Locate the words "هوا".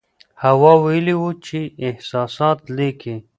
0.43-0.73